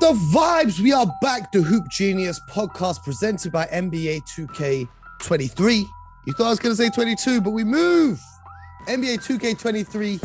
[0.00, 0.80] the vibes.
[0.80, 1.52] We are back.
[1.52, 5.84] to Hoop Genius podcast presented by NBA 2K23.
[6.26, 8.18] You thought I was going to say 22, but we move.
[8.88, 10.18] NBA 2K23.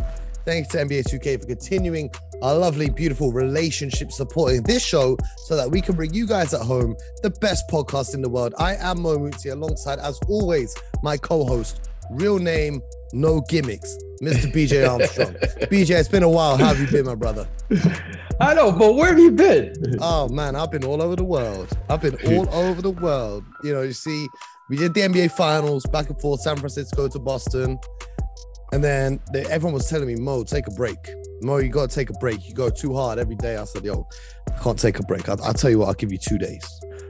[0.46, 2.10] Thanks to NBA 2K for continuing
[2.42, 6.62] our lovely, beautiful relationship supporting this show so that we can bring you guys at
[6.62, 8.54] home the best podcast in the world.
[8.58, 10.74] I am Mo Muti alongside, as always,
[11.04, 12.82] my co host, real name,
[13.14, 14.52] no gimmicks, Mr.
[14.54, 15.34] BJ Armstrong.
[15.70, 16.58] BJ, it's been a while.
[16.58, 17.48] How have you been, my brother?
[18.40, 19.74] I know, but where have you been?
[20.02, 21.70] Oh man, I've been all over the world.
[21.90, 23.44] I've been all over the world.
[23.64, 24.28] You know, you see,
[24.70, 27.80] we did the NBA finals back and forth, San Francisco to Boston.
[28.72, 30.98] And then they, everyone was telling me, Mo, take a break.
[31.42, 32.48] Mo, you got to take a break.
[32.48, 33.58] You go too hard every day.
[33.58, 34.08] I said, yo,
[34.52, 35.30] I can't take a break.
[35.30, 36.68] I'll, I'll tell you what, I'll give you two days.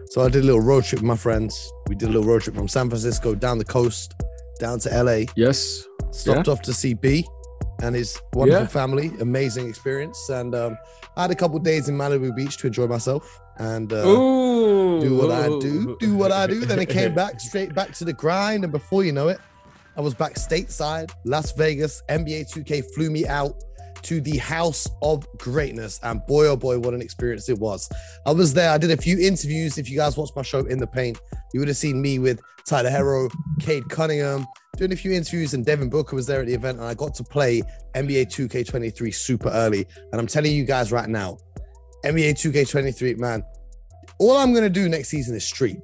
[0.09, 1.71] So I did a little road trip with my friends.
[1.87, 4.13] We did a little road trip from San Francisco down the coast,
[4.59, 5.25] down to LA.
[5.35, 5.87] Yes.
[6.15, 7.25] Stopped off to see B
[7.81, 8.67] and his wonderful yeah.
[8.67, 9.11] family.
[9.19, 10.29] Amazing experience.
[10.29, 10.77] And um,
[11.15, 15.31] I had a couple days in Malibu Beach to enjoy myself and uh, do what
[15.31, 16.65] I do, do what I do.
[16.65, 18.63] Then I came back straight back to the grind.
[18.63, 19.39] And before you know it,
[19.97, 22.01] I was back stateside, Las Vegas.
[22.09, 23.63] NBA 2K flew me out
[24.05, 25.99] to the House of Greatness.
[26.03, 27.89] And boy, oh boy, what an experience it was.
[28.25, 28.69] I was there.
[28.69, 29.77] I did a few interviews.
[29.77, 31.19] If you guys watched my show In the Paint,
[31.53, 34.45] you would have seen me with Tyler Herro, Cade Cunningham,
[34.77, 36.79] doing a few interviews, and Devin Booker was there at the event.
[36.79, 37.61] And I got to play
[37.95, 39.85] NBA 2K23 super early.
[40.11, 41.37] And I'm telling you guys right now,
[42.03, 43.43] NBA 2K23, man,
[44.19, 45.81] all I'm going to do next season is stream.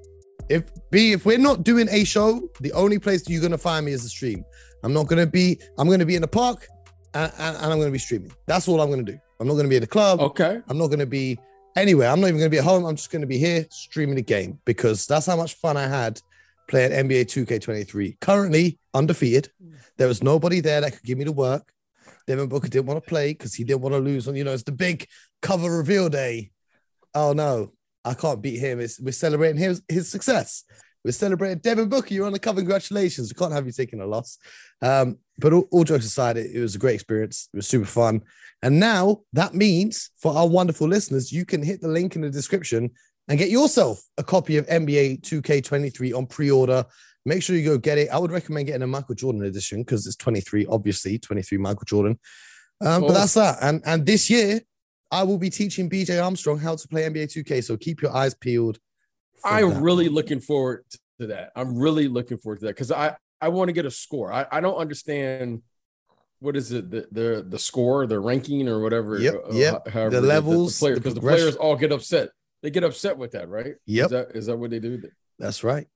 [0.51, 3.93] If B, if we're not doing a show, the only place you're gonna find me
[3.93, 4.43] is the stream.
[4.83, 5.57] I'm not gonna be.
[5.77, 6.67] I'm gonna be in the park,
[7.13, 8.31] and, and, and I'm gonna be streaming.
[8.47, 9.19] That's all I'm gonna do.
[9.39, 10.19] I'm not gonna be at the club.
[10.19, 10.61] Okay.
[10.67, 11.39] I'm not gonna be
[11.75, 12.09] anywhere.
[12.09, 12.85] I'm not even gonna be at home.
[12.85, 16.21] I'm just gonna be here streaming the game because that's how much fun I had
[16.67, 18.19] playing NBA 2K23.
[18.19, 19.51] Currently undefeated.
[19.97, 21.71] There was nobody there that could give me the work.
[22.27, 24.35] Devin Booker didn't want to play because he didn't want to lose on.
[24.35, 25.05] You know, it's the big
[25.41, 26.51] cover reveal day.
[27.13, 27.73] Oh no,
[28.05, 28.79] I can't beat him.
[28.79, 30.63] It's, we're celebrating his, his success.
[31.03, 32.13] We're celebrating Devin Booker.
[32.13, 32.61] You're on the cover.
[32.61, 33.33] Congratulations.
[33.33, 34.37] We can't have you taking a loss.
[34.81, 37.49] Um, but all, all jokes aside, it, it, was a great experience.
[37.53, 38.21] It was super fun.
[38.61, 42.29] And now that means for our wonderful listeners, you can hit the link in the
[42.29, 42.91] description
[43.27, 46.85] and get yourself a copy of NBA 2K23 on pre order.
[47.25, 48.09] Make sure you go get it.
[48.09, 52.19] I would recommend getting a Michael Jordan edition because it's 23, obviously, 23 Michael Jordan.
[52.83, 53.57] Um, but that's that.
[53.61, 54.61] And, and this year,
[55.11, 57.63] I will be teaching BJ Armstrong how to play NBA 2K.
[57.63, 58.79] So keep your eyes peeled.
[59.43, 60.85] I'm really looking forward
[61.19, 61.51] to that.
[61.55, 64.31] I'm really looking forward to that because I I want to get a score.
[64.31, 65.61] I, I don't understand
[66.39, 69.17] what is it the the the score, the ranking or whatever.
[69.17, 69.35] Yep.
[69.49, 69.85] Uh, yep.
[69.85, 72.29] the levels, the, the because the, the, players all get upset.
[72.61, 73.75] They get upset with that, right?
[73.85, 74.05] Yep.
[74.05, 75.01] Is that is that what they do?
[75.39, 75.87] That's right.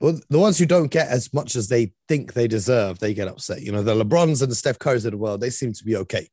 [0.00, 3.28] Well, the ones who don't get as much as they think they deserve, they get
[3.28, 3.62] upset.
[3.62, 5.94] You know, the LeBrons and the Steph Currys of the world, they seem to be
[5.96, 6.28] okay.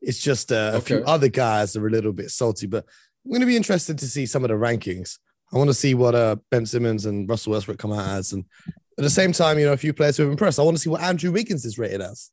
[0.00, 2.84] It's just uh, a few other guys are a little bit salty, but
[3.24, 5.18] I'm going to be interested to see some of the rankings.
[5.52, 8.44] I want to see what uh, Ben Simmons and Russell Westbrook come out as, and
[8.98, 10.58] at the same time, you know, a few players who have impressed.
[10.58, 12.30] I want to see what Andrew Wiggins is rated as,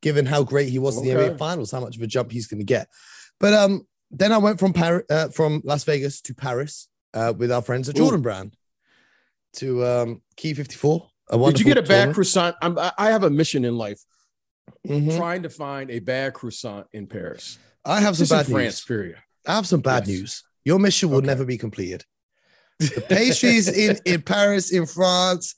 [0.00, 1.10] given how great he was okay.
[1.10, 2.88] in the NBA Finals, how much of a jump he's going to get.
[3.40, 7.50] But um, then I went from Paris, uh, from Las Vegas to Paris uh, with
[7.50, 8.22] our friends at Jordan Ooh.
[8.22, 8.56] Brand
[9.54, 11.08] to um, Quai 54.
[11.32, 12.54] Did you get a bad croissant?
[12.62, 14.00] I'm, I have a mission in life
[14.86, 15.16] mm-hmm.
[15.16, 17.58] trying to find a bad croissant in Paris.
[17.84, 18.52] I have some bad news.
[18.52, 19.16] France, period.
[19.46, 20.08] I have some bad yes.
[20.08, 20.44] news.
[20.64, 21.26] Your mission will okay.
[21.26, 22.04] never be completed.
[22.80, 25.54] The pastries in, in Paris, in France,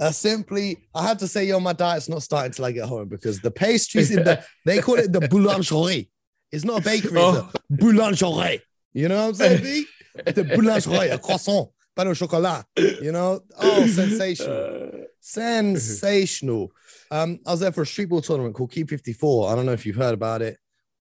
[0.00, 3.08] are simply, I have to say, yo, my diet's not starting till I get home
[3.08, 6.08] because the pastries in the, they call it the boulangerie.
[6.50, 7.50] It's not a bakery, oh.
[7.52, 8.60] it's a boulangerie.
[8.92, 9.86] You know what I'm saying, B?
[10.24, 12.64] The boulangerie, a croissant, pain au chocolat.
[12.76, 13.40] You know?
[13.58, 15.06] Oh, sensational.
[15.20, 16.72] Sensational.
[17.10, 19.52] Um, I was there for a streetball tournament called Quai 54.
[19.52, 20.56] I don't know if you've heard about it.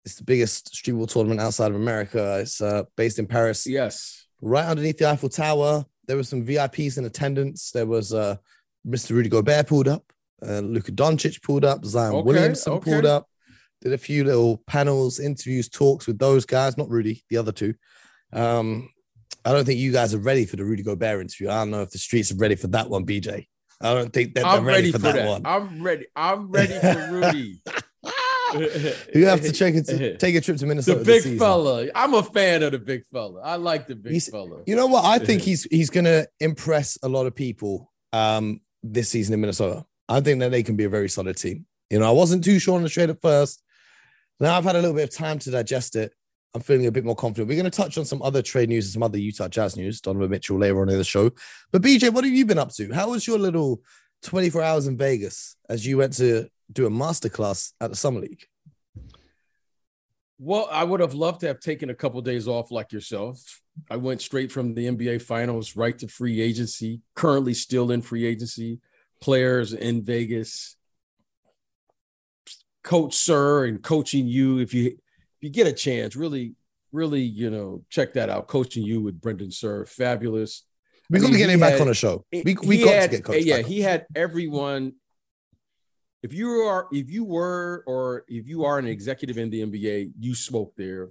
[0.04, 2.38] It's the biggest streetball tournament outside of America.
[2.40, 3.66] It's uh, based in Paris.
[3.66, 4.26] Yes.
[4.40, 5.84] Right underneath the Eiffel Tower.
[6.06, 7.72] There were some VIPs in attendance.
[7.72, 8.36] There was uh,
[8.86, 9.10] Mr.
[9.10, 10.04] Rudy Gobert pulled up.
[10.46, 11.84] Uh, Luka Doncic pulled up.
[11.84, 12.90] Zion okay, Williamson okay.
[12.90, 13.28] pulled up.
[13.82, 16.76] Did a few little panels, interviews, talks with those guys.
[16.76, 17.74] Not Rudy, the other two.
[18.32, 18.90] Um,
[19.44, 21.48] I don't think you guys are ready for the Rudy Gobert interview.
[21.48, 23.46] I don't know if the streets are ready for that one, BJ.
[23.80, 25.42] I don't think that I'm ready, ready for, for, that, that, one.
[25.44, 26.06] I'm ready.
[26.16, 27.60] I'm ready for Rudy.
[29.14, 31.00] you have to check it to take a trip to Minnesota.
[31.00, 31.88] The big fella.
[31.94, 33.40] I'm a fan of the big fella.
[33.42, 34.62] I like the big he's, fella.
[34.66, 35.04] You know what?
[35.04, 39.84] I think he's he's gonna impress a lot of people um, this season in Minnesota.
[40.08, 41.66] I think that they can be a very solid team.
[41.90, 43.62] You know, I wasn't too sure on the trade at first.
[44.40, 46.12] Now I've had a little bit of time to digest it.
[46.54, 47.48] I'm feeling a bit more confident.
[47.48, 50.00] We're going to touch on some other trade news and some other Utah Jazz news.
[50.00, 51.30] Donovan Mitchell later on in the show.
[51.70, 52.92] But BJ, what have you been up to?
[52.94, 53.82] How was your little
[54.22, 58.46] 24 hours in Vegas as you went to do a masterclass at the Summer League?
[60.38, 63.62] Well, I would have loved to have taken a couple of days off like yourself.
[63.90, 68.26] I went straight from the NBA finals right to free agency, currently still in free
[68.26, 68.80] agency,
[69.20, 70.76] players in Vegas.
[72.82, 76.54] Coach Suhr and coaching you if you if you get a chance, really,
[76.92, 78.46] really, you know, check that out.
[78.46, 80.64] Coaching you with Brendan Suhr, fabulous.
[81.10, 82.24] We're gonna get him had, back on the show.
[82.32, 83.44] We, we got had, to get Coach.
[83.44, 84.92] Yeah, he had everyone
[86.26, 90.10] if you are if you were or if you are an executive in the NBA,
[90.18, 91.10] you spoke there.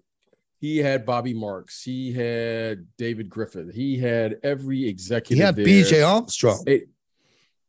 [0.60, 5.38] He had Bobby Marks, he had David Griffin, he had every executive.
[5.38, 5.66] He had there.
[5.66, 6.64] BJ Armstrong.
[6.68, 6.90] It,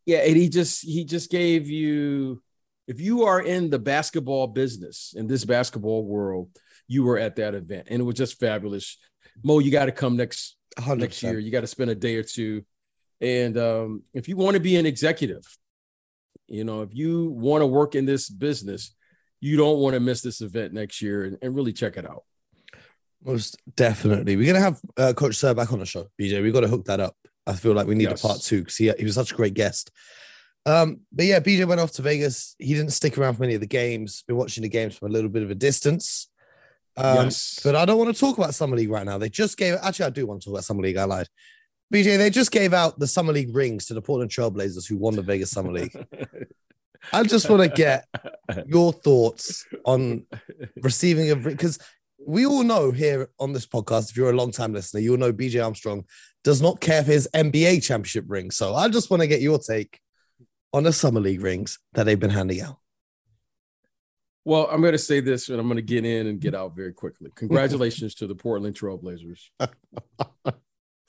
[0.06, 2.42] yeah, and he just he just gave you
[2.88, 6.50] if you are in the basketball business in this basketball world,
[6.88, 8.98] you were at that event, and it was just fabulous.
[9.44, 10.98] Mo, you got to come next 100%.
[10.98, 11.38] next year.
[11.38, 12.64] You got to spend a day or two,
[13.20, 15.44] and um, if you want to be an executive,
[16.48, 18.94] you know, if you want to work in this business,
[19.40, 22.24] you don't want to miss this event next year and, and really check it out.
[23.24, 24.36] Most definitely.
[24.36, 26.42] We're going to have uh, Coach Suhr back on the show, BJ.
[26.42, 27.16] We've got to hook that up.
[27.46, 28.22] I feel like we need yes.
[28.22, 29.90] a part two because he, he was such a great guest.
[30.64, 32.56] Um, but yeah, BJ went off to Vegas.
[32.58, 34.24] He didn't stick around for many of the games.
[34.26, 36.28] Been watching the games from a little bit of a distance.
[36.96, 37.60] Um, yes.
[37.62, 39.18] But I don't want to talk about Summer League right now.
[39.18, 40.96] They just gave, actually, I do want to talk about Summer League.
[40.96, 41.28] I lied.
[41.92, 45.14] BJ, they just gave out the Summer League rings to the Portland Trailblazers who won
[45.14, 45.96] the Vegas Summer League.
[47.12, 48.06] I just want to get
[48.66, 50.26] your thoughts on
[50.82, 51.78] receiving a ring because
[52.26, 55.32] we all know here on this podcast, if you're a long time listener, you'll know
[55.32, 56.04] BJ Armstrong
[56.42, 58.50] does not care for his NBA championship ring.
[58.50, 60.00] So I just want to get your take
[60.72, 62.78] on the Summer League rings that they've been handing out.
[64.44, 66.74] Well, I'm going to say this and I'm going to get in and get out
[66.76, 67.30] very quickly.
[67.36, 69.50] Congratulations to the Portland Trailblazers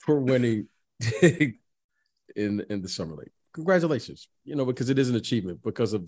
[0.08, 0.66] for winning
[1.22, 3.30] in in the summer league.
[3.52, 6.06] Congratulations, you know, because it is an achievement because of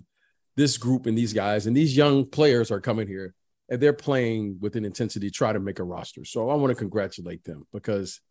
[0.55, 3.35] this group and these guys and these young players are coming here
[3.69, 6.25] and they're playing with an intensity try to make a roster.
[6.25, 8.21] So I want to congratulate them because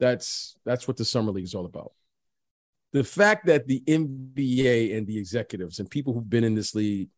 [0.00, 1.92] that's that's what the summer league is all about.
[2.92, 7.08] The fact that the NBA and the executives and people who've been in this league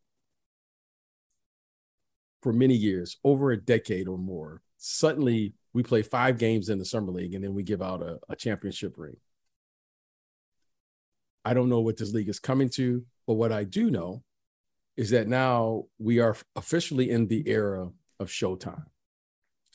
[2.41, 6.85] for many years, over a decade or more, suddenly we play five games in the
[6.85, 9.17] summer league and then we give out a, a championship ring.
[11.45, 14.23] I don't know what this league is coming to, but what I do know
[14.97, 18.83] is that now we are officially in the era of Showtime.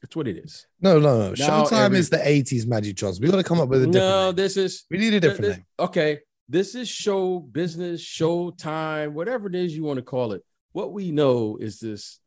[0.02, 0.66] That's what it is.
[0.80, 1.28] No, no, no.
[1.38, 3.22] Now Showtime every, is the 80s Magic Johnson.
[3.22, 4.34] We got to come up with a different No, name.
[4.34, 5.66] this is we need a different this, name.
[5.78, 6.18] Okay.
[6.48, 10.42] This is show business, showtime, whatever it is you want to call it.
[10.72, 12.18] What we know is this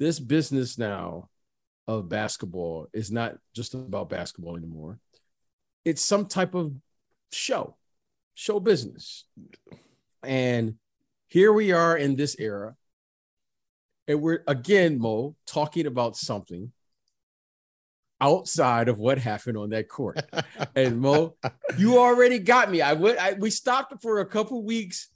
[0.00, 1.28] this business now
[1.86, 4.98] of basketball is not just about basketball anymore.
[5.84, 6.72] It's some type of
[7.32, 7.76] show,
[8.34, 9.24] show business.
[10.22, 10.76] And
[11.28, 12.74] here we are in this era.
[14.08, 16.72] And we're again, Mo, talking about something
[18.20, 20.22] outside of what happened on that court.
[20.76, 21.36] and Mo,
[21.76, 22.80] you already got me.
[22.80, 25.08] I went, I, we stopped for a couple weeks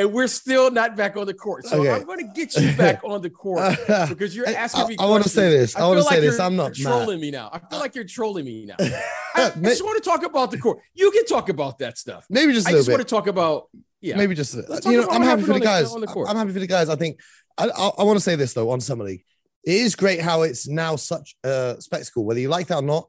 [0.00, 1.66] and we're still not back on the court.
[1.66, 1.90] So okay.
[1.90, 3.76] I'm going to get you back on the court
[4.08, 4.96] because you're asking me.
[4.98, 5.76] I, I want to say this.
[5.76, 6.40] I, I want to like say this.
[6.40, 7.20] I'm not trolling mad.
[7.20, 7.50] me now.
[7.52, 8.76] I feel like you're trolling me now.
[9.34, 10.78] I, just want to talk about the court.
[10.94, 12.24] You can talk about that stuff.
[12.30, 12.66] Maybe just.
[12.66, 12.94] I just bit.
[12.94, 13.68] want to talk about.
[14.00, 14.16] Yeah.
[14.16, 14.54] Maybe just.
[14.54, 15.92] You know, I'm happy for the guys.
[15.92, 16.88] The, the I'm happy for the guys.
[16.88, 17.20] I think.
[17.58, 19.24] I, I want to say this though on Summer League.
[19.64, 23.08] It is great how it's now such a spectacle, whether you like that or not.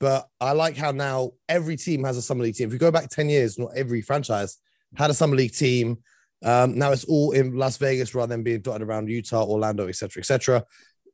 [0.00, 2.66] But I like how now every team has a Summer League team.
[2.66, 4.58] If you go back 10 years, not every franchise
[4.96, 5.98] had a Summer League team
[6.42, 10.20] um, now it's all in Las Vegas rather than being dotted around Utah, Orlando, etc.,
[10.20, 10.64] etc.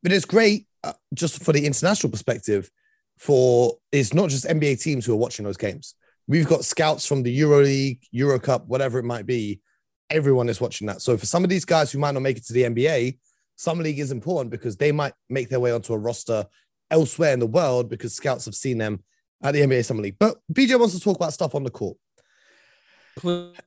[0.02, 2.70] But it's great uh, just for the international perspective.
[3.18, 5.94] For it's not just NBA teams who are watching those games.
[6.28, 9.61] We've got scouts from the Euro League, Euro Cup, whatever it might be.
[10.08, 11.02] Everyone is watching that.
[11.02, 13.18] So for some of these guys who might not make it to the NBA,
[13.56, 16.47] Summer League is important because they might make their way onto a roster
[16.90, 19.02] elsewhere in the world because scouts have seen them
[19.42, 20.16] at the NBA Summer League.
[20.18, 21.97] But BJ wants to talk about stuff on the court.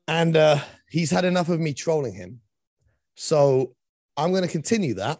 [0.07, 2.41] And uh, he's had enough of me trolling him.
[3.15, 3.75] So
[4.17, 5.19] I'm going to continue that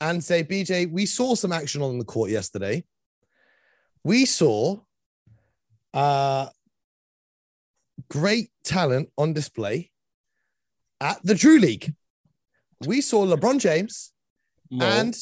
[0.00, 2.84] and say, BJ, we saw some action on the court yesterday.
[4.04, 4.78] We saw
[5.94, 6.48] uh,
[8.08, 9.90] great talent on display
[11.00, 11.94] at the Drew League.
[12.86, 14.12] We saw LeBron James
[14.70, 14.84] Mo.
[14.84, 15.16] and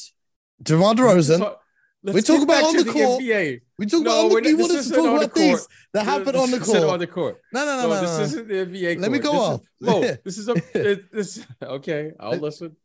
[0.62, 1.56] DeMar DeRozan
[2.02, 3.22] Let's we talk about on the, the court.
[3.22, 3.60] NBA.
[3.78, 4.48] We talk no, about on the.
[4.48, 6.84] You want us to talk about things that happened on the court.
[6.84, 7.40] On the court.
[7.52, 8.00] No, no, no, no.
[8.00, 8.24] This no.
[8.24, 8.94] isn't the NBA.
[8.94, 8.98] Court.
[9.00, 9.60] Let me go this off.
[9.60, 10.54] Is, Mo, this is a.
[10.74, 12.12] It, this okay.
[12.18, 12.76] I'll listen.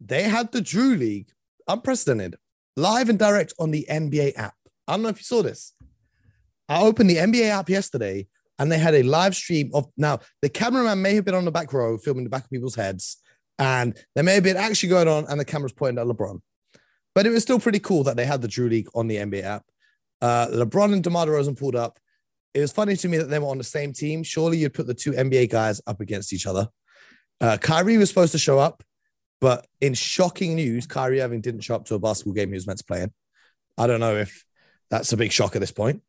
[0.00, 1.28] They had the Drew League,
[1.66, 2.36] unprecedented,
[2.76, 4.54] live and direct on the NBA app.
[4.86, 5.72] I don't know if you saw this.
[6.68, 8.26] I opened the NBA app yesterday,
[8.58, 9.86] and they had a live stream of.
[9.96, 12.74] Now the cameraman may have been on the back row filming the back of people's
[12.74, 13.16] heads,
[13.58, 16.40] And there may have been actually going on, and the camera's pointing at LeBron.
[17.20, 19.44] But it was still pretty cool that they had the Drew League on the NBA
[19.44, 19.66] app.
[20.22, 21.98] Uh, LeBron and DeMar DeRozan pulled up.
[22.54, 24.22] It was funny to me that they were on the same team.
[24.22, 26.68] Surely you'd put the two NBA guys up against each other.
[27.38, 28.82] Uh, Kyrie was supposed to show up,
[29.38, 32.66] but in shocking news, Kyrie Irving didn't show up to a basketball game he was
[32.66, 33.12] meant to play in.
[33.76, 34.46] I don't know if
[34.88, 36.00] that's a big shock at this point.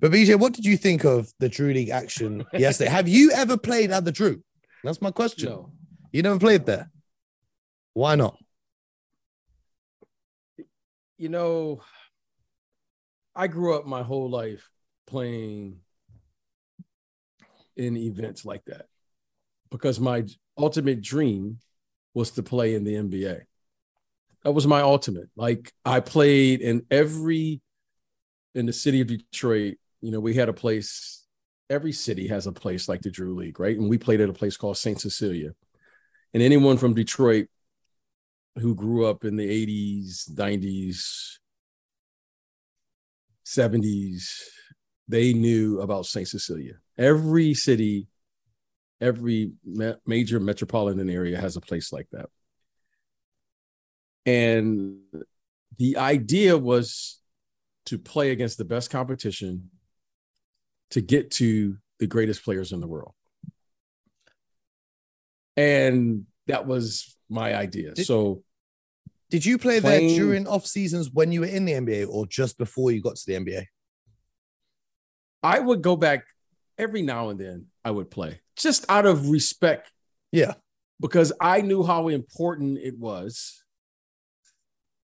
[0.00, 2.90] But BJ, what did you think of the Drew League action yesterday?
[2.90, 4.42] Have you ever played at the Drew?
[4.82, 5.48] That's my question.
[5.48, 5.70] No.
[6.10, 6.90] You never played there.
[7.94, 8.36] Why not?
[11.20, 11.82] You know,
[13.36, 14.70] I grew up my whole life
[15.06, 15.80] playing
[17.76, 18.86] in events like that
[19.70, 20.24] because my
[20.56, 21.58] ultimate dream
[22.14, 23.42] was to play in the NBA.
[24.44, 25.28] That was my ultimate.
[25.36, 27.60] Like I played in every
[28.54, 29.74] in the city of Detroit.
[30.00, 31.26] You know, we had a place.
[31.68, 33.76] Every city has a place like the Drew League, right?
[33.76, 35.50] And we played at a place called Saint Cecilia.
[36.32, 37.48] And anyone from Detroit
[38.56, 41.38] who grew up in the 80s, 90s,
[43.46, 44.24] 70s,
[45.08, 46.28] they knew about St.
[46.28, 46.74] Cecilia.
[46.98, 48.08] Every city,
[49.00, 52.28] every ma- major metropolitan area has a place like that.
[54.26, 54.98] And
[55.78, 57.20] the idea was
[57.86, 59.70] to play against the best competition
[60.90, 63.14] to get to the greatest players in the world.
[65.56, 67.94] And that was my idea.
[67.94, 68.42] Did, so
[69.30, 72.26] did you play playing, there during off seasons when you were in the NBA or
[72.26, 73.64] just before you got to the NBA?
[75.42, 76.24] I would go back
[76.76, 77.66] every now and then.
[77.84, 79.90] I would play just out of respect.
[80.32, 80.54] Yeah.
[81.00, 83.62] Because I knew how important it was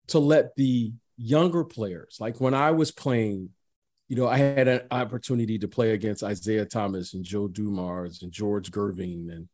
[0.09, 3.51] to let the younger players, like when I was playing,
[4.09, 8.31] you know, I had an opportunity to play against Isiah Thomas and Joe Dumars and
[8.31, 9.49] George Gervin and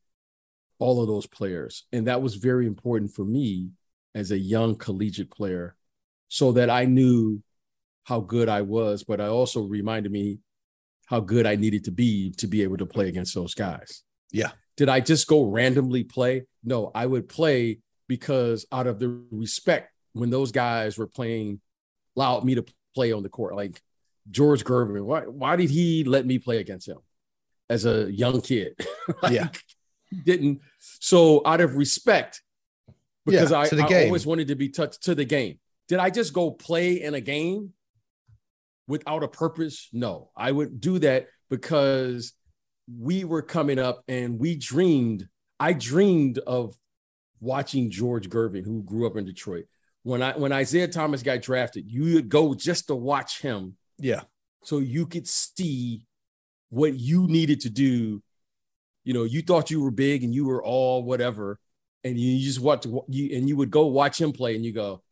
[0.78, 1.84] all of those players.
[1.92, 3.70] And that was very important for me
[4.14, 5.76] as a young collegiate player
[6.28, 7.42] so that I knew
[8.04, 10.38] how good I was, but I also reminded me
[11.06, 14.02] how good I needed to be to be able to play against those guys.
[14.30, 14.50] Yeah.
[14.76, 16.46] Did I just go randomly play?
[16.62, 21.60] No, I would play because out of the respect when those guys were playing,
[22.16, 23.54] allowed me to play on the court.
[23.54, 23.80] Like
[24.30, 26.98] George Gervin, why, why did he let me play against him
[27.68, 28.74] as a young kid?
[29.22, 29.48] like, yeah.
[30.24, 30.60] Didn't.
[31.00, 32.42] So out of respect,
[33.26, 35.58] because yeah, I, I always wanted to be touched to the game.
[35.88, 37.72] Did I just go play in a game
[38.86, 39.88] without a purpose?
[39.92, 42.32] No, I would do that because
[43.00, 45.28] we were coming up and we dreamed.
[45.60, 46.74] I dreamed of
[47.40, 49.66] watching George Gervin, who grew up in Detroit.
[50.02, 53.76] When I when Isiah Thomas got drafted, you would go just to watch him.
[53.98, 54.22] Yeah.
[54.62, 56.06] So you could see
[56.70, 58.22] what you needed to do.
[59.08, 61.58] You know, you thought you were big and you were all whatever,
[62.04, 65.02] and you just watch you and you would go watch him play, and you go,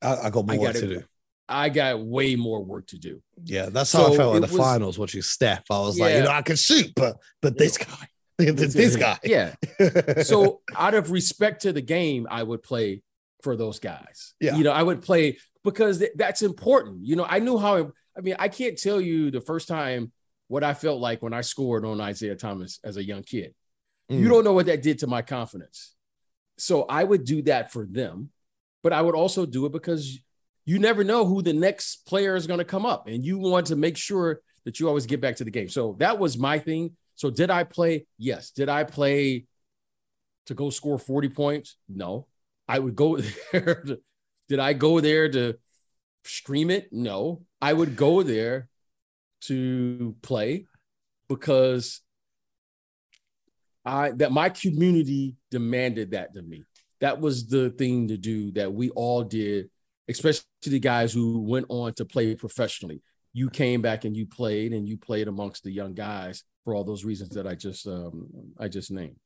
[0.00, 1.02] I, I got more I work to do.
[1.48, 3.20] I got way more work to do.
[3.42, 5.64] Yeah, that's so how I felt in the was, finals watching Steph.
[5.68, 6.04] I was yeah.
[6.04, 8.06] like, you know, I can shoot, but but this guy,
[8.38, 9.18] this guy.
[9.24, 9.56] Yeah.
[10.22, 13.02] so out of respect to the game, I would play
[13.42, 14.34] for those guys.
[14.38, 14.54] Yeah.
[14.54, 17.04] You know, I would play because th- that's important.
[17.04, 17.90] You know, I knew how.
[18.16, 20.12] I mean, I can't tell you the first time
[20.48, 23.54] what I felt like when I scored on Isiah Thomas as a young kid.
[24.10, 24.20] Mm.
[24.20, 25.94] You don't know what that did to my confidence.
[26.58, 28.30] So I would do that for them,
[28.82, 30.18] but I would also do it because
[30.64, 33.66] you never know who the next player is going to come up, and you want
[33.68, 35.68] to make sure that you always get back to the game.
[35.68, 36.96] So that was my thing.
[37.16, 38.06] So did I play?
[38.18, 38.50] Yes.
[38.50, 39.46] Did I play
[40.46, 41.76] to go score 40 points?
[41.88, 42.26] No.
[42.68, 43.16] I would go
[43.52, 43.82] there.
[43.86, 44.00] To,
[44.48, 45.58] did I go there to
[46.24, 46.92] stream it?
[46.92, 47.42] No.
[47.60, 48.68] I would go there
[49.42, 50.66] to play
[51.28, 52.00] because
[53.84, 56.64] I that my community demanded that to me.
[57.00, 59.70] That was the thing to do that we all did,
[60.08, 63.02] especially the guys who went on to play professionally.
[63.32, 66.84] You came back and you played, and you played amongst the young guys for all
[66.84, 69.16] those reasons that I just um, I just named.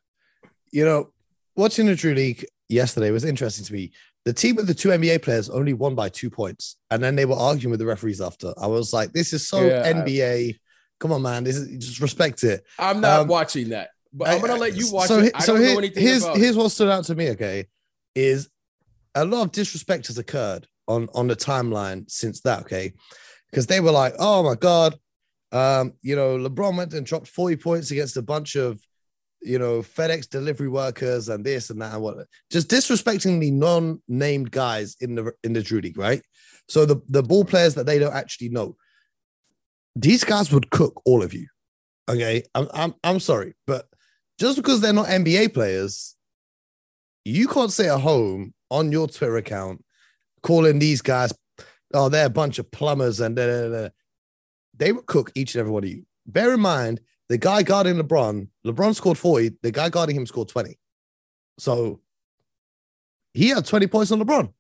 [0.73, 1.13] You know,
[1.55, 3.93] watching the Drew League yesterday was interesting to me.
[4.27, 7.25] The team with the two NBA players only won by two points, and then they
[7.25, 8.53] were arguing with the referees after.
[8.61, 10.59] I was like, "This is so yeah, NBA." I,
[10.99, 11.45] Come on, man.
[11.45, 12.65] This is just respect it.
[12.79, 13.91] I'm not um, watching that.
[14.13, 15.33] But I'm gonna let you watch so, it.
[15.35, 17.31] I so here, here's here's what stood out to me.
[17.31, 17.67] Okay,
[18.15, 18.49] is
[19.15, 22.61] a lot of disrespect has occurred on on the timeline since that.
[22.61, 22.95] Okay,
[23.51, 24.99] because they were like, oh my god,
[25.53, 28.81] um, you know, LeBron went and dropped 40 points against a bunch of
[29.47, 34.51] you know FedEx delivery workers and this and that and what, just disrespecting the non-named
[34.51, 36.23] guys in the in the Drew League, right?
[36.69, 38.77] So the the ball players that they don't actually know,
[39.95, 41.47] these guys would cook all of you.
[42.09, 43.87] Okay, I'm I'm, I'm sorry, but
[44.39, 46.17] just because they're not NBA players
[47.27, 49.85] you can't sit at home on your Twitter account
[50.45, 51.35] calling these guys,
[51.93, 53.89] oh, they're a bunch of plumbers and da, da, da.
[54.77, 56.07] they would cook each and every one of you.
[56.25, 60.49] Bear in mind, the guy guarding LeBron, LeBron scored 40, the guy guarding him scored
[60.49, 60.79] 20.
[61.59, 62.01] So
[63.35, 64.53] he had 20 points on LeBron.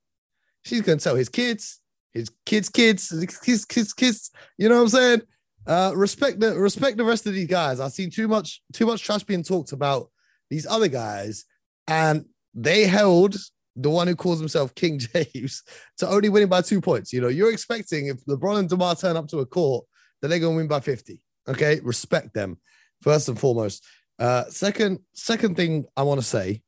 [0.64, 1.80] She's gonna tell his kids,
[2.12, 5.22] his kids, kids, his kids, kids, you know what I'm saying?
[5.66, 7.80] Uh, respect the respect the rest of these guys.
[7.80, 10.10] I've seen too much, too much trash being talked about
[10.48, 11.44] these other guys,
[11.88, 13.36] and they held
[13.74, 15.62] the one who calls himself King James
[15.98, 17.12] to only winning by two points.
[17.12, 19.84] You know, you're expecting if LeBron and DeMar turn up to a court,
[20.22, 21.20] that they're gonna win by 50.
[21.48, 22.58] Okay, respect them
[23.02, 23.84] first and foremost.
[24.18, 26.62] Uh, second, second thing I want to say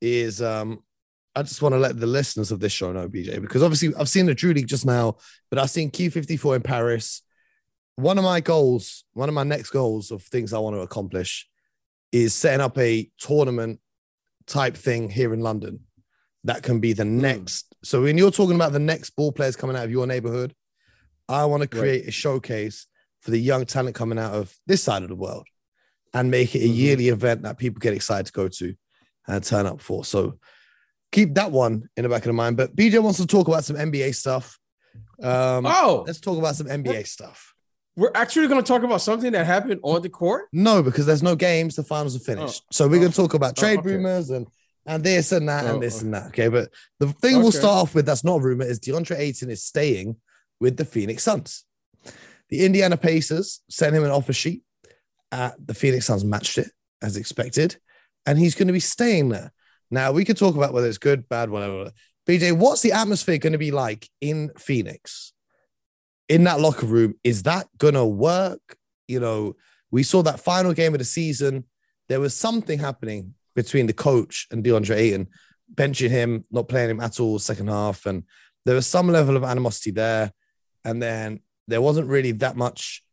[0.00, 0.82] is um,
[1.34, 4.08] I just want to let the listeners of this show know, BJ, because obviously I've
[4.08, 5.16] seen the Drew League just now,
[5.50, 7.22] but I've seen Quai 54 in Paris.
[7.96, 11.48] One of my goals, one of my next goals of things I want to accomplish
[12.12, 13.80] is setting up a tournament
[14.46, 15.80] type thing here in London
[16.44, 17.20] that can be the hmm.
[17.20, 17.74] next.
[17.84, 20.54] So when you're talking about the next ball players coming out of your neighborhood,
[21.28, 22.08] I want to create right.
[22.08, 22.86] a showcase
[23.20, 25.46] for the young talent coming out of this side of the world
[26.14, 26.74] and make it a mm-hmm.
[26.74, 28.74] yearly event that people get excited to go to
[29.26, 30.04] and turn up for.
[30.04, 30.38] So
[31.12, 32.56] keep that one in the back of the mind.
[32.56, 34.58] But BJ wants to talk about some NBA stuff.
[35.22, 37.54] Um, oh, let's talk about some NBA stuff.
[37.96, 40.46] We're actually going to talk about something that happened on the court.
[40.52, 41.74] No, because there's no games.
[41.74, 42.62] The finals are finished.
[42.64, 42.68] Oh.
[42.70, 43.00] So we're oh.
[43.00, 43.90] going to talk about trade oh, okay.
[43.90, 44.46] rumors and
[44.86, 46.28] and this and that and oh, this and that.
[46.28, 47.42] Okay, but the thing okay.
[47.42, 50.16] we'll start off with that's not a rumor is DeAndre Ayton is staying
[50.60, 51.64] with the Phoenix Suns.
[52.48, 54.62] The Indiana Pacers sent him an offer sheet.
[55.30, 56.70] Uh, the Phoenix Suns matched it
[57.02, 57.76] as expected,
[58.26, 59.52] and he's going to be staying there.
[59.90, 61.92] Now we could talk about whether it's good, bad, whatever.
[62.28, 65.32] BJ, what's the atmosphere going to be like in Phoenix?
[66.28, 68.76] In that locker room, is that going to work?
[69.06, 69.56] You know,
[69.90, 71.64] we saw that final game of the season.
[72.08, 75.28] There was something happening between the coach and DeAndre Ayton,
[75.74, 78.24] benching him, not playing him at all second half, and
[78.64, 80.32] there was some level of animosity there.
[80.84, 83.04] And then there wasn't really that much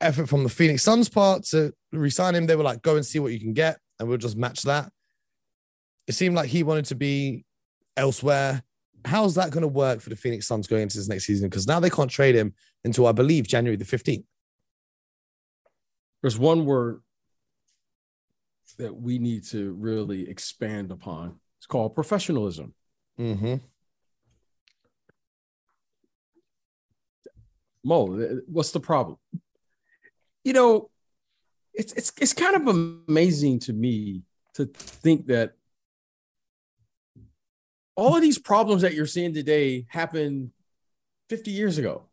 [0.00, 2.46] effort from the Phoenix Suns part to resign him.
[2.46, 4.92] They were like, go and see what you can get, and we'll just match that
[6.06, 7.44] it seemed like he wanted to be
[7.96, 8.62] elsewhere.
[9.04, 11.48] How's that going to work for the Phoenix Suns going into this next season?
[11.48, 14.24] Because now they can't trade him until I believe January the 15th.
[16.20, 17.02] There's one word
[18.78, 21.40] that we need to really expand upon.
[21.58, 22.74] It's called professionalism.
[23.18, 23.56] Mm-hmm.
[27.84, 29.18] Mo, uh, what's the problem?
[30.44, 30.90] You know,
[31.74, 34.22] it's it's it's kind of amazing to me
[34.54, 35.54] to think that
[37.94, 40.50] all of these problems that you're seeing today happened
[41.28, 42.08] 50 years ago.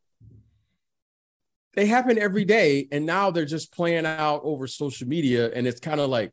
[1.73, 5.79] They happen every day, and now they're just playing out over social media, and it's
[5.79, 6.31] kind of like,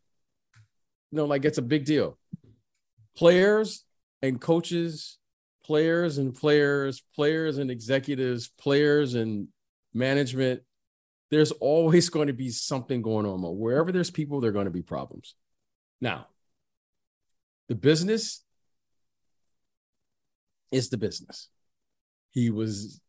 [1.11, 2.18] you know, like it's a big deal.
[3.16, 3.85] Players
[4.22, 5.18] and coaches,
[5.66, 9.48] players and players, players and executives, players and
[9.92, 10.62] management.
[11.31, 13.40] There's always going to be something going on.
[13.59, 15.35] Wherever there's people, there are going to be problems.
[16.00, 16.29] Now,
[17.68, 18.44] the business
[20.70, 21.48] is the business.
[22.31, 23.00] He was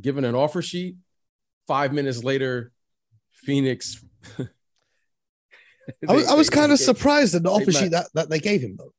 [0.00, 0.96] given an offer sheet.
[1.68, 2.72] Five minutes later,
[3.32, 4.02] Phoenix.
[4.36, 4.46] they,
[6.08, 8.62] I was, I was kind of surprised at the offer sheet that, that they gave
[8.62, 8.92] him, though,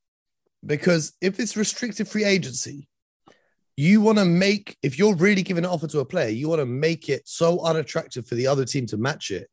[0.65, 2.88] because if it's restricted free agency,
[3.77, 6.60] you want to make, if you're really giving an offer to a player, you want
[6.60, 9.49] to make it so unattractive for the other team to match it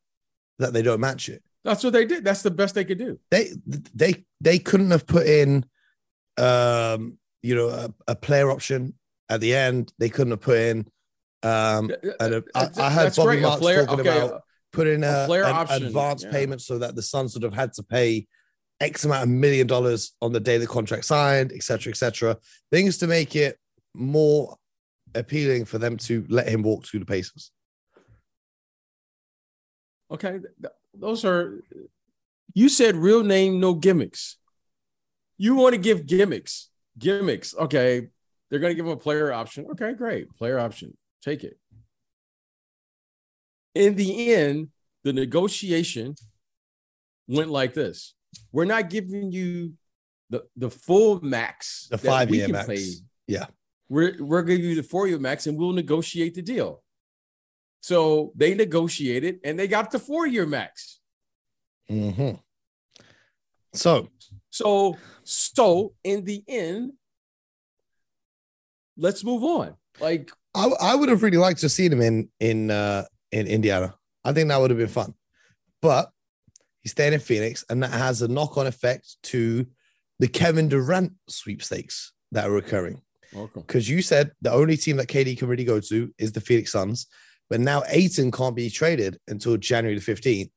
[0.59, 1.43] that they don't match it.
[1.65, 2.25] That's what they did.
[2.25, 3.19] That's the best they could do.
[3.31, 3.51] They
[3.95, 5.67] they they couldn't have put in
[6.39, 8.95] um you know, a, a, player option
[9.29, 9.93] at the end.
[9.99, 10.87] They couldn't have put in.
[11.43, 13.43] Um, and a, I, I heard Bobby great.
[13.43, 14.19] Marks player, talking okay.
[14.19, 15.87] about putting a, a player an option.
[15.87, 16.31] advance yeah.
[16.31, 18.27] payment so that the Suns would have had to pay
[18.81, 22.37] X amount of million dollars on the day the contract signed, etc., etc.
[22.73, 23.59] Things to make it
[23.95, 24.57] more
[25.15, 27.51] appealing for them to let him walk through the paces.
[30.11, 30.41] Okay,
[30.95, 31.63] those are.
[32.55, 34.37] You said real name, no gimmicks.
[35.37, 37.55] You want to give gimmicks gimmicks.
[37.57, 38.09] Okay,
[38.51, 39.67] they're going to give him a player option.
[39.73, 40.35] Okay, great.
[40.37, 40.97] Player option.
[41.23, 41.59] Take it.
[43.75, 44.69] In the end,
[45.05, 46.17] the negotiation
[47.29, 48.15] went like this.
[48.53, 49.75] We're not giving you
[50.31, 51.89] the, the full max.
[51.91, 53.03] The five year max.
[53.27, 53.47] Yeah.
[53.89, 56.83] We're, we're give you the four year max and we'll negotiate the deal.
[57.81, 61.01] So they negotiated and they got the four year max.
[61.91, 62.37] Mm-hmm.
[63.73, 64.09] So
[64.51, 66.93] so, so in the end,
[68.97, 69.77] let's move on.
[70.01, 73.95] Like I, I would have really liked to see him in in uh in Indiana.
[74.25, 75.15] I think that would have been fun.
[75.81, 76.11] But
[76.83, 79.67] he's staying in Phoenix, and that has a knock-on effect to
[80.19, 83.01] the Kevin Durant sweepstakes that are occurring.
[83.67, 86.73] Because you said the only team that KD can really go to is the Phoenix
[86.73, 87.07] Suns,
[87.51, 90.51] but now Ayton can't be traded until January the 15th.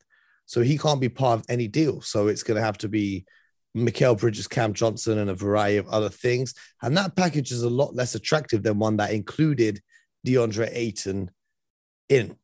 [0.46, 2.02] So he can't be part of any deal.
[2.02, 3.26] So it's going to have to be
[3.76, 6.54] Mikal Bridges, Cam Johnson, and a variety of other things.
[6.82, 9.82] And that package is a lot less attractive than one that included
[10.28, 11.32] DeAndre Ayton
[12.10, 12.36] in.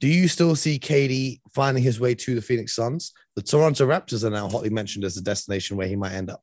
[0.00, 3.12] Do you still see KD finding his way to the Phoenix Suns?
[3.36, 6.42] The Toronto Raptors are now hotly mentioned as a destination where he might end up.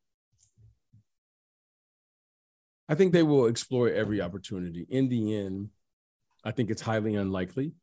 [2.87, 4.85] I think they will explore every opportunity.
[4.89, 5.69] In the end,
[6.43, 7.73] I think it's highly unlikely,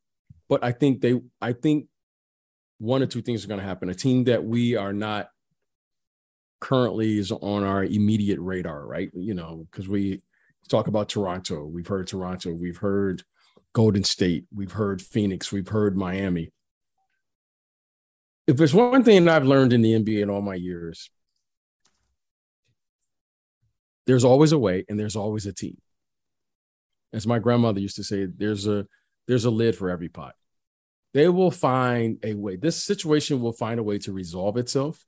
[0.49, 1.87] but I think they, I think
[2.79, 3.89] one or two things are going to happen.
[3.89, 5.29] A team that we are not
[6.61, 9.11] currently is on our immediate radar, right?
[9.15, 10.23] You know, because we
[10.69, 13.25] talk about Toronto, we've heard Toronto, we've heard
[13.73, 16.53] Golden State, we've heard Phoenix, we've heard Miami.
[18.47, 21.11] If there's one thing I've learned in the NBA in all my years,
[24.07, 25.79] there's always a way and there's always a team.
[27.13, 28.87] As my grandmother used to say, there's a
[29.29, 30.35] there's a lid for every pot.
[31.15, 32.57] They will find a way.
[32.57, 35.05] This situation will find a way to resolve itself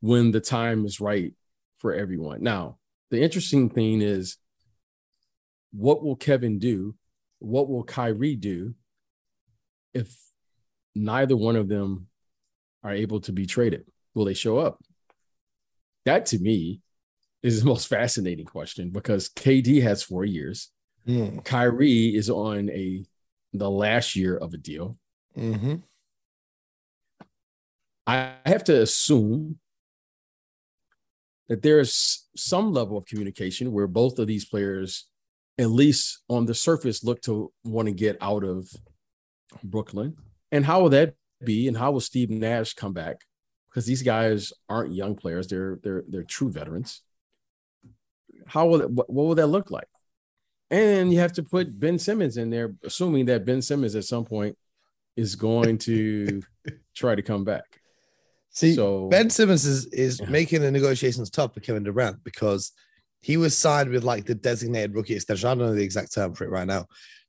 [0.00, 1.34] when the time is right
[1.78, 2.42] for everyone.
[2.42, 2.78] Now,
[3.10, 4.36] the interesting thing is
[5.72, 6.94] what will Kevin do?
[7.38, 8.74] What will Kyrie do
[9.92, 10.16] if
[10.94, 12.06] neither one of them
[12.82, 13.86] are able to be traded?
[14.14, 14.80] Will they show up?
[16.04, 16.80] That to me
[17.42, 20.70] is the most fascinating question because KD has four years.
[21.06, 21.44] Mm.
[21.44, 23.04] Kyrie is on a
[23.52, 24.96] the last year of a deal.
[25.36, 25.76] Mm-hmm.
[28.06, 29.58] I have to assume
[31.48, 35.06] that there's some level of communication where both of these players,
[35.58, 38.68] at least on the surface, look to want to get out of
[39.64, 40.16] Brooklyn.
[40.52, 41.66] And how will that be?
[41.66, 43.20] And how will Steve Nash come back?
[43.68, 47.02] Because these guys aren't young players; they're they're they're true veterans
[48.50, 49.88] how will it, what, what will that look like?
[50.70, 54.24] And you have to put Ben Simmons in there, assuming that Ben Simmons at some
[54.24, 54.56] point
[55.16, 56.42] is going to
[56.94, 57.80] try to come back.
[58.50, 60.28] See, so, Ben Simmons is is yeah.
[60.28, 62.72] making the negotiations tough for Kevin Durant because
[63.20, 65.48] he was signed with like the designated rookie extension.
[65.48, 66.86] I don't know the exact term for it right now,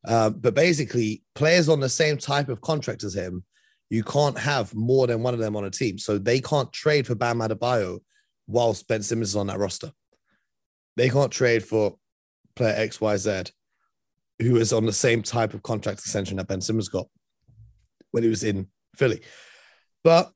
[0.08, 3.44] uh, but basically, players on the same type of contract as him,
[3.90, 7.06] you can't have more than one of them on a team, so they can't trade
[7.06, 8.00] for Bam Adebayo
[8.48, 9.92] whilst Ben Simmons is on that roster.
[10.98, 11.96] They can't trade for
[12.56, 13.52] player XYZ
[14.42, 17.08] who is on the same type of contract extension that Ben Simmons got
[18.12, 19.22] when he was in Philly.
[20.04, 20.32] But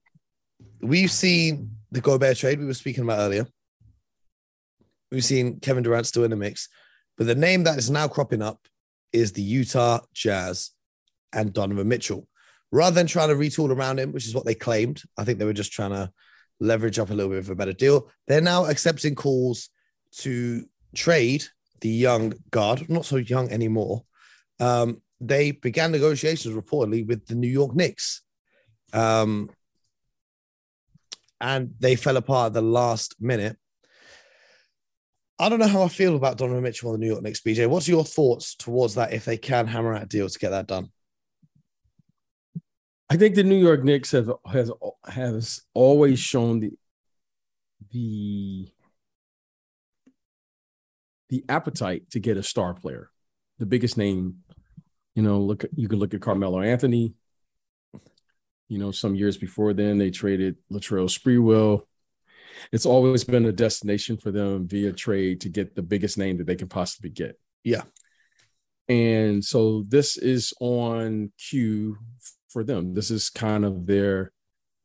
[0.81, 3.47] we've seen the Gobert trade we were speaking about earlier.
[5.11, 6.69] We've seen Kevin Durant still in the mix.
[7.17, 8.59] But the name that is now cropping up
[9.13, 10.71] is the Utah Jazz
[11.33, 12.27] and Donovan Mitchell.
[12.71, 15.45] Rather than trying to retool around him, which is what they claimed, I think they
[15.45, 16.11] were just trying to
[16.59, 18.09] leverage up a little bit of a better deal.
[18.27, 19.69] They're now accepting calls
[20.19, 21.45] to trade
[21.81, 24.03] the young guard, not so young anymore.
[24.59, 28.21] Um, they began negotiations reportedly with the New York Knicks.
[28.93, 29.49] Um,
[31.41, 33.57] and they fell apart at the last minute.
[35.37, 37.67] I don't know how I feel about Donovan Mitchell on the New York Knicks, BJ.
[37.67, 40.67] What's your thoughts towards that if they can hammer out a deal to get that
[40.67, 40.89] done?
[43.09, 44.71] I think the New York Knicks have has
[45.05, 46.71] has always shown the
[47.91, 48.69] the
[51.29, 53.09] the appetite to get a star player,
[53.59, 54.37] the biggest name.
[55.15, 57.13] You know, look you can look at Carmelo Anthony.
[58.67, 61.83] You know, some years before then they traded Latrell Sprewell.
[62.71, 66.47] It's always been a destination for them via trade to get the biggest name that
[66.47, 67.39] they can possibly get.
[67.63, 67.83] Yeah.
[68.87, 71.97] And so this is on cue
[72.49, 72.93] for them.
[72.93, 74.31] This is kind of their,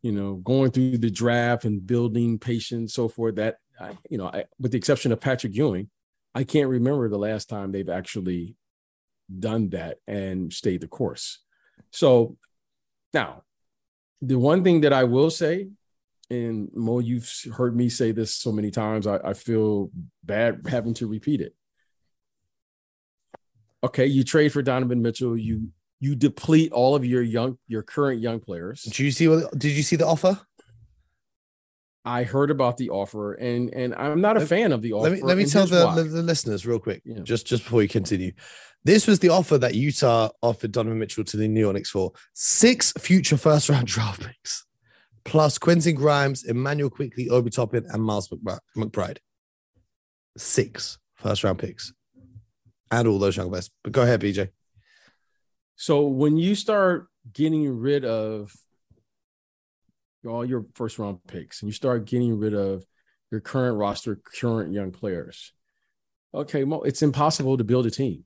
[0.02, 3.36] you know, going through the draft and building patience, so forth.
[3.36, 3.56] That,
[4.08, 5.90] you know, I, with the exception of Patrick Ewing,
[6.34, 8.56] I can't remember the last time they've actually
[9.38, 11.38] done that and stayed the course.
[11.90, 12.36] So
[13.12, 13.42] now,
[14.22, 15.68] the one thing that I will say,
[16.28, 19.90] and Mo, you've heard me say this so many times, I, I feel
[20.22, 21.54] bad having to repeat it.
[23.82, 25.68] Okay, you trade for Donovan Mitchell, you
[26.00, 28.82] you deplete all of your young your current young players.
[28.82, 30.38] Did you see what did you see the offer?
[32.04, 35.10] I heard about the offer, and and I'm not a fan of the offer.
[35.10, 37.20] Let me let me tell the, the, the, listeners real quick, yeah.
[37.22, 38.32] just just before we continue.
[38.84, 42.92] This was the offer that Utah offered Donovan Mitchell to the New Knicks for six
[42.98, 44.64] future first round draft picks,
[45.24, 48.28] plus Quentin Grimes, Immanuel Quickley, Obi Toppin, and Miles
[48.76, 49.18] McBride.
[50.38, 51.92] Six first round picks,
[52.90, 53.68] and all those young guys.
[53.84, 54.48] But go ahead, BJ.
[55.76, 58.52] So when you start getting rid of
[60.26, 62.84] all your first round picks and you start getting rid of
[63.30, 65.52] your current roster, current young players.
[66.34, 68.24] Okay, Mo, it's impossible to build a team.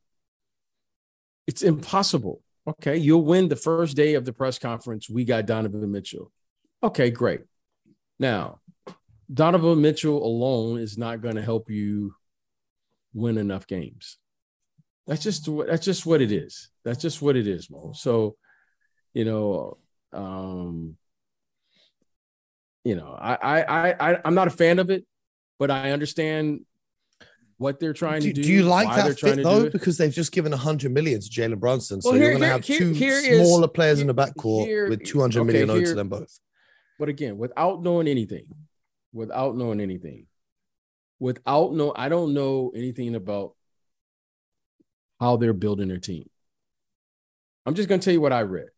[1.47, 2.43] It's impossible.
[2.67, 5.09] Okay, you'll win the first day of the press conference.
[5.09, 6.33] We got Donovan Mitchell.
[6.83, 7.43] Okay, great.
[8.19, 8.61] Now,
[9.33, 12.15] Donovan Mitchell alone is not going to help you
[13.13, 14.19] win enough games.
[15.07, 16.71] That's just that's just what it is.
[16.85, 17.93] That's just what it is, Mo.
[17.95, 18.37] So,
[19.13, 19.77] you know,
[20.13, 20.97] um,
[22.85, 25.05] you know, I I I I'm not a fan of it,
[25.59, 26.65] but I understand
[27.57, 28.43] what they're trying do, to do.
[28.43, 29.71] Do you like that Trying fit though?
[29.71, 32.49] Because they've just given 100 million to Jalen Brunson, so well, here, you're going to
[32.49, 35.95] have two here, smaller is, players in the backcourt with 200 okay, million owed to
[35.95, 36.39] them both.
[36.99, 38.47] But again, without knowing anything,
[39.13, 40.27] without knowing anything,
[41.19, 43.55] without know, I don't know anything about
[45.21, 46.29] how they're building their team.
[47.67, 48.69] I'm just going to tell you what I read.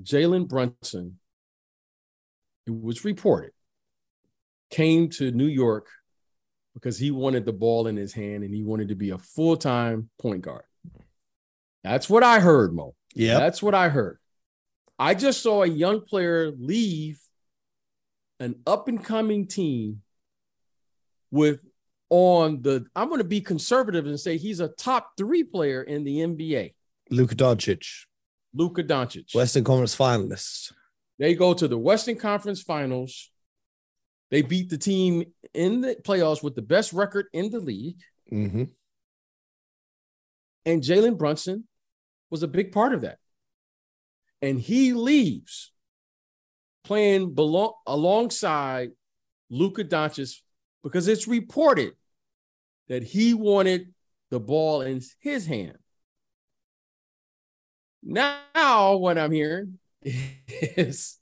[0.00, 1.18] Jalen Brunson,
[2.66, 3.52] it was reported,
[4.70, 5.88] came to New York
[6.74, 9.56] because he wanted the ball in his hand and he wanted to be a full
[9.56, 10.64] time point guard.
[11.82, 12.94] That's what I heard, Mo.
[13.14, 13.38] Yeah.
[13.38, 14.18] That's what I heard.
[14.98, 17.20] I just saw a young player leave
[18.38, 20.02] an up and coming team
[21.30, 21.60] with
[22.10, 26.04] on the I'm going to be conservative and say he's a top 3 player in
[26.04, 26.74] the NBA.
[27.10, 28.04] Luka Doncic.
[28.54, 29.34] Luka Doncic.
[29.34, 30.72] Western Conference finalists.
[31.18, 33.30] They go to the Western Conference Finals.
[34.30, 38.00] They beat the team in the playoffs with the best record in the league.
[38.32, 38.64] Mm-hmm.
[40.64, 41.66] And Jalen Brunson
[42.30, 43.18] was a big part of that.
[44.40, 45.72] And he leaves
[46.84, 48.90] playing below, alongside
[49.50, 50.36] Luka Doncic
[50.82, 51.92] because it's reported
[52.88, 53.92] that he wanted
[54.30, 55.76] the ball in his hand.
[58.02, 61.18] Now, what I'm hearing is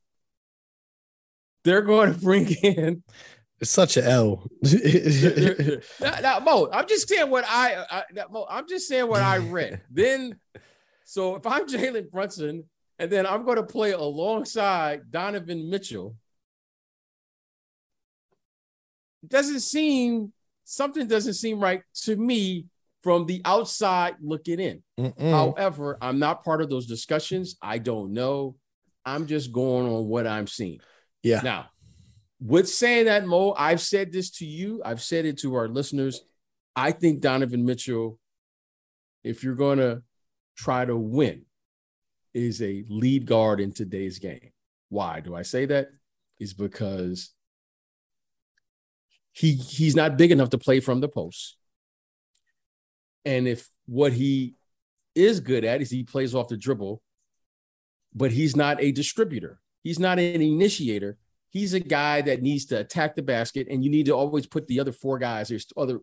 [1.64, 3.02] they're going to bring in.
[3.60, 4.48] It's such an L.
[4.62, 9.82] Mo, I'm just saying what I, I Mo, I'm just saying what I read.
[9.90, 10.38] then,
[11.04, 12.64] so if I'm Jalen Brunson,
[13.00, 16.14] and then I'm going to play alongside Donovan Mitchell,
[19.24, 20.32] it doesn't seem
[20.64, 22.66] something doesn't seem right to me
[23.02, 24.82] from the outside looking in.
[24.98, 25.30] Mm-mm.
[25.30, 27.56] However, I'm not part of those discussions.
[27.62, 28.56] I don't know.
[29.04, 30.80] I'm just going on what I'm seeing.
[31.22, 31.40] Yeah.
[31.42, 31.66] Now,
[32.40, 36.22] with saying that, Mo, I've said this to you, I've said it to our listeners.
[36.76, 38.18] I think Donovan Mitchell,
[39.24, 40.02] if you're going to
[40.56, 41.44] try to win,
[42.34, 44.50] is a lead guard in today's game.
[44.88, 45.88] Why do I say that?
[46.38, 47.30] Is because
[49.32, 51.57] he he's not big enough to play from the post.
[53.24, 54.54] And if what he
[55.14, 57.02] is good at is he plays off the dribble,
[58.14, 59.60] but he's not a distributor.
[59.82, 61.18] He's not an initiator.
[61.50, 64.66] He's a guy that needs to attack the basket, and you need to always put
[64.66, 66.00] the other four guys, there's other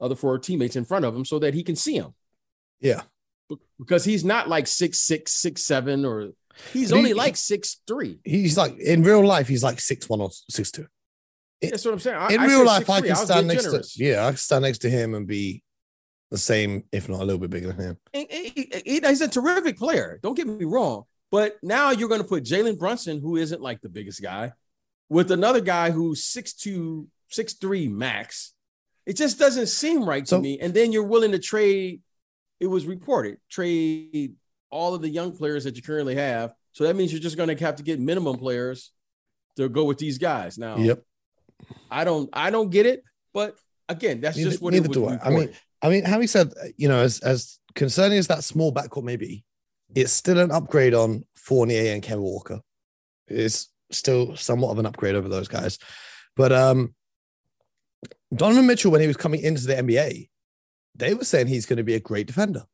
[0.00, 2.14] other four teammates in front of him so that he can see them.
[2.80, 3.02] Yeah.
[3.78, 6.30] Because he's not like six six, six seven, or
[6.72, 8.18] he's only like six three.
[8.24, 10.86] He's like in real life, he's like six one or six two.
[11.62, 12.16] That's what I'm saying.
[12.16, 13.94] I, in I real life, I can stand next generous.
[13.94, 15.62] to yeah, I can stand next to him and be
[16.30, 17.96] the same, if not a little bit bigger than him.
[18.12, 20.18] He, he, he's a terrific player.
[20.22, 21.04] Don't get me wrong.
[21.30, 24.52] But now you're going to put Jalen Brunson, who isn't like the biggest guy,
[25.08, 28.52] with another guy who's six two, six three max.
[29.04, 30.58] It just doesn't seem right so, to me.
[30.60, 32.00] And then you're willing to trade.
[32.58, 34.34] It was reported trade
[34.70, 36.54] all of the young players that you currently have.
[36.72, 38.92] So that means you're just going to have to get minimum players
[39.56, 40.58] to go with these guys.
[40.58, 41.02] Now, yep.
[41.90, 43.56] I don't I don't get it, but
[43.88, 45.18] again, that's neither, just what neither do I.
[45.22, 45.50] I mean,
[45.82, 49.44] I mean, having said, you know, as as concerning as that small backcourt may be,
[49.94, 52.60] it's still an upgrade on Fournier and Kemba Walker.
[53.28, 55.78] It's still somewhat of an upgrade over those guys.
[56.34, 56.94] But um
[58.34, 60.28] Donovan Mitchell, when he was coming into the NBA,
[60.94, 62.64] they were saying he's going to be a great defender.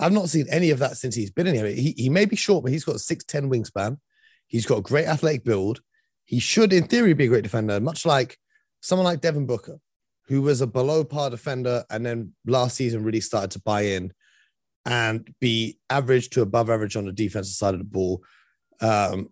[0.00, 1.66] I've not seen any of that since he's been in here.
[1.66, 3.98] He, he may be short, but he's got a 6'10 wingspan.
[4.46, 5.80] He's got a great athletic build
[6.24, 8.38] he should, in theory, be a great defender, much like
[8.80, 9.78] someone like Devin Booker,
[10.26, 14.12] who was a below par defender and then last season really started to buy in
[14.86, 18.22] and be average to above average on the defensive side of the ball.
[18.80, 19.30] Um,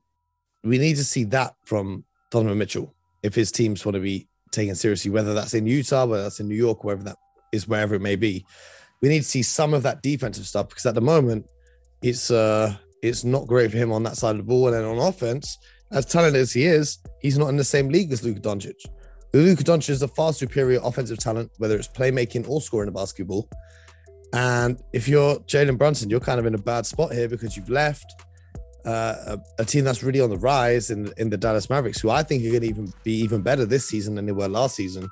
[0.65, 4.75] we need to see that from Donovan Mitchell if his teams want to be taken
[4.75, 7.17] seriously, whether that's in Utah, whether that's in New York, wherever that
[7.53, 8.45] is, wherever it may be.
[9.01, 11.47] We need to see some of that defensive stuff because at the moment,
[12.03, 14.69] it's uh, it's not great for him on that side of the ball.
[14.69, 15.59] And then on offense,
[15.91, 18.77] as talented as he is, he's not in the same league as Luka Doncic.
[19.35, 23.49] Luka Doncic is a far superior offensive talent, whether it's playmaking or scoring the basketball.
[24.35, 27.71] And if you're Jalen Brunson, you're kind of in a bad spot here because you've
[27.71, 28.15] left.
[28.85, 32.11] uh, a, a, team that's really on the rise in in the Dallas Mavericks, who
[32.11, 34.75] I think are going to even be even better this season than they were last
[34.75, 35.09] season.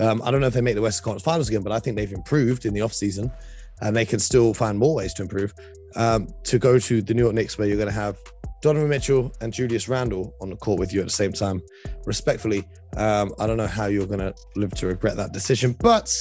[0.00, 1.96] Um, I don't know if they make the Western Conference Finals again, but I think
[1.96, 3.32] they've improved in the offseason
[3.80, 5.54] and they can still find more ways to improve.
[5.96, 8.18] Um, to go to the New York Knicks, where you're going to have
[8.60, 11.62] Donovan Mitchell and Julius Randle on the court with you at the same time,
[12.04, 12.64] respectfully.
[12.96, 16.12] Um, I don't know how you're going to live to regret that decision, but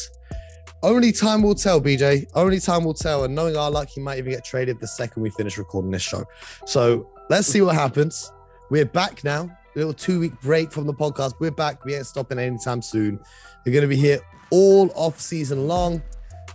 [0.83, 2.27] only time will tell, BJ.
[2.35, 3.23] Only time will tell.
[3.23, 6.03] And knowing our luck, he might even get traded the second we finish recording this
[6.03, 6.23] show.
[6.65, 8.31] So let's see what happens.
[8.69, 9.43] We're back now.
[9.43, 11.33] A little two week break from the podcast.
[11.39, 11.83] We're back.
[11.85, 13.19] We ain't stopping anytime soon.
[13.65, 14.19] We're going to be here
[14.51, 16.01] all off season long.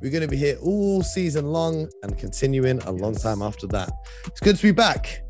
[0.03, 3.88] We're going to be here all season long and continuing a long time after that.
[4.27, 5.23] It's good to be back.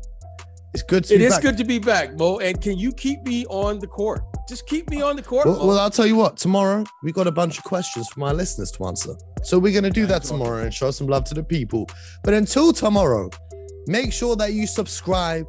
[0.73, 1.41] It's good to It be is back.
[1.43, 2.39] good to be back, Mo.
[2.39, 4.21] And can you keep me on the court?
[4.49, 5.45] Just keep me on the court.
[5.45, 6.37] Well, well, I'll tell you what.
[6.37, 9.89] Tomorrow we got a bunch of questions from our listeners to answer, so we're gonna
[9.91, 11.87] do that tomorrow and show some love to the people.
[12.23, 13.29] But until tomorrow,
[13.87, 15.45] make sure that you subscribe.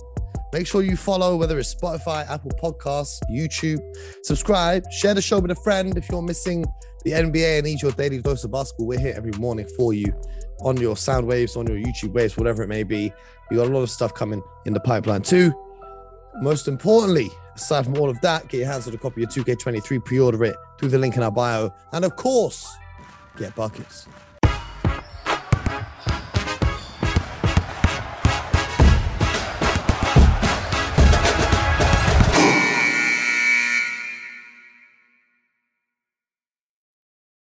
[0.52, 3.80] Make sure you follow whether it's Spotify, Apple Podcasts, YouTube.
[4.22, 6.64] Subscribe, share the show with a friend if you're missing
[7.04, 8.86] the NBA and need your daily dose of basketball.
[8.86, 10.12] We're here every morning for you
[10.60, 13.12] on your sound waves, on your YouTube waves, whatever it may be.
[13.50, 15.52] We got a lot of stuff coming in the pipeline too.
[16.40, 20.04] Most importantly, aside from all of that, get your hands on a copy of 2K23,
[20.04, 21.72] pre order it through the link in our bio.
[21.92, 22.74] And of course,
[23.36, 24.08] get buckets.